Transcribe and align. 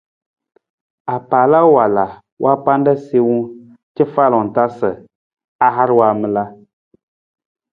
Apaala 1.15 1.59
wala 1.75 2.05
wa 2.43 2.53
panda 2.63 2.93
siiwung 3.05 3.41
cafalung 3.95 4.47
ta 4.55 4.63
sa 4.77 4.89
a 5.65 5.67
har 5.75 5.89
waamala. 5.99 6.43